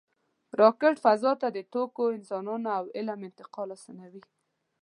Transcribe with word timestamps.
راکټ 0.59 0.95
فضا 1.05 1.31
ته 1.41 1.47
د 1.55 1.59
توکو، 1.73 2.03
انسانانو 2.17 2.69
او 2.79 2.85
علم 2.97 3.19
انتقال 3.29 3.69
آسانوي 3.77 4.23